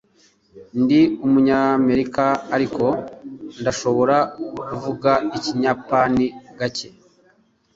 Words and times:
Ndi 0.81 1.01
umunyamerika, 1.25 2.25
ariko 2.55 2.85
ndashobora 3.61 4.17
kuvuga 4.67 5.11
ikiyapani 5.37 6.25
gake. 6.59 6.89